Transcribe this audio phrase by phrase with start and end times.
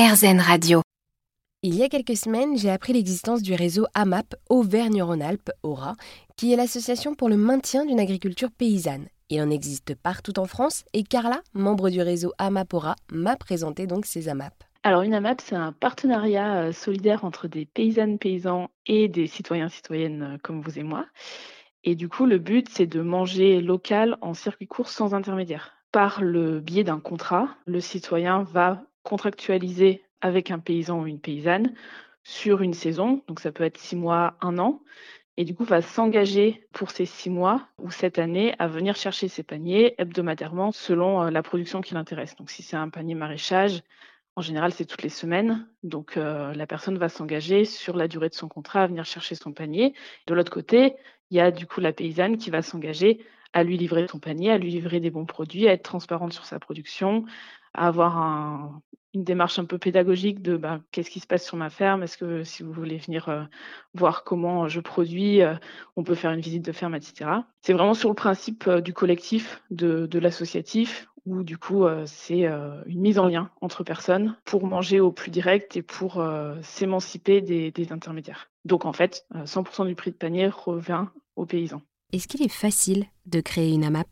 [0.00, 0.80] RZN Radio.
[1.62, 5.94] Il y a quelques semaines, j'ai appris l'existence du réseau AMAP Auvergne-Rhône-Alpes, AURA,
[6.38, 9.08] qui est l'association pour le maintien d'une agriculture paysanne.
[9.28, 13.86] Il en existe partout en France et Carla, membre du réseau AMAP AURA, m'a présenté
[13.86, 14.54] donc ces AMAP.
[14.84, 19.68] Alors une AMAP, c'est un partenariat euh, solidaire entre des paysannes, paysans et des citoyens,
[19.68, 21.04] citoyennes euh, comme vous et moi.
[21.84, 25.72] Et du coup, le but, c'est de manger local en circuit court sans intermédiaire.
[25.92, 31.74] Par le biais d'un contrat, le citoyen va contractualiser avec un paysan ou une paysanne
[32.22, 34.82] sur une saison, donc ça peut être six mois, un an,
[35.36, 39.26] et du coup va s'engager pour ces six mois ou cette année à venir chercher
[39.26, 42.36] ses paniers hebdomadairement selon euh, la production qui l'intéresse.
[42.36, 43.82] Donc si c'est un panier maraîchage,
[44.36, 48.28] en général c'est toutes les semaines, donc euh, la personne va s'engager sur la durée
[48.28, 49.92] de son contrat à venir chercher son panier.
[50.28, 50.94] De l'autre côté,
[51.30, 54.52] il y a du coup la paysanne qui va s'engager à lui livrer son panier,
[54.52, 57.24] à lui livrer des bons produits, à être transparente sur sa production,
[57.74, 58.82] à avoir un,
[59.14, 62.16] une démarche un peu pédagogique de bah, qu'est-ce qui se passe sur ma ferme, est-ce
[62.16, 63.42] que si vous voulez venir euh,
[63.94, 65.54] voir comment je produis, euh,
[65.96, 67.30] on peut faire une visite de ferme, etc.
[67.60, 72.44] C'est vraiment sur le principe euh, du collectif, de, de l'associatif, où du coup c'est
[72.44, 76.26] une mise en lien entre personnes pour manger au plus direct et pour
[76.62, 78.48] s'émanciper des, des intermédiaires.
[78.64, 81.04] Donc en fait, 100% du prix de panier revient
[81.36, 81.82] aux paysans.
[82.14, 84.08] Est-ce qu'il est facile de créer une AMAP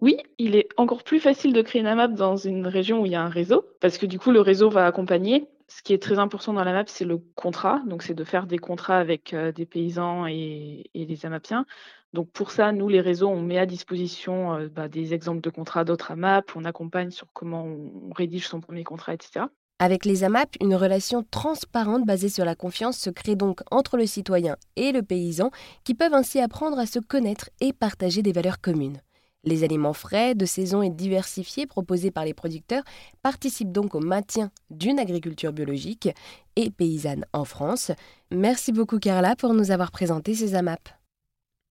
[0.00, 3.12] oui, il est encore plus facile de créer une AMAP dans une région où il
[3.12, 5.48] y a un réseau, parce que du coup, le réseau va accompagner.
[5.68, 7.82] Ce qui est très important dans la map, c'est le contrat.
[7.86, 11.66] Donc, c'est de faire des contrats avec euh, des paysans et, et, les AMAPiens.
[12.12, 15.50] Donc, pour ça, nous, les réseaux, on met à disposition euh, bah, des exemples de
[15.50, 16.54] contrats d'autres AMAP.
[16.54, 19.46] On accompagne sur comment on rédige son premier contrat, etc.
[19.78, 24.06] Avec les AMAP, une relation transparente basée sur la confiance se crée donc entre le
[24.06, 25.50] citoyen et le paysan,
[25.84, 29.00] qui peuvent ainsi apprendre à se connaître et partager des valeurs communes.
[29.44, 32.82] Les aliments frais, de saison et diversifiés proposés par les producteurs
[33.22, 36.08] participent donc au maintien d'une agriculture biologique
[36.56, 37.92] et paysanne en France.
[38.30, 40.88] Merci beaucoup Carla pour nous avoir présenté ces AMAP.